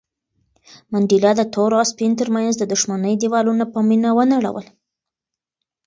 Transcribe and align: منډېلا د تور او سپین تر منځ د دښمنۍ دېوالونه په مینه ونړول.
منډېلا 0.91 1.31
د 1.37 1.41
تور 1.53 1.71
او 1.79 1.83
سپین 1.91 2.11
تر 2.19 2.27
منځ 2.35 2.53
د 2.57 2.63
دښمنۍ 2.73 3.13
دېوالونه 3.21 3.63
په 3.73 3.79
مینه 3.89 4.09
ونړول. 4.17 4.65